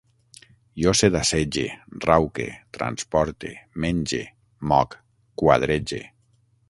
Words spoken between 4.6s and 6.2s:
moc, quadrege